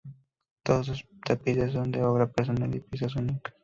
Todos 0.63 0.87
sus 0.87 1.05
tapices 1.23 1.73
son 1.73 1.93
obra 1.97 2.25
personal 2.31 2.73
y 2.73 2.79
piezas 2.79 3.15
únicas. 3.17 3.53